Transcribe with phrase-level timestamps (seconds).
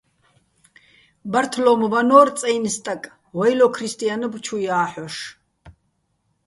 [1.31, 3.01] ბართლო́მ ვანორ წაჲნი̆ სტაკ,
[3.37, 5.15] ვაჲლო ქრისტიანობ ჩუ ჲა́ჰ̦ოშ.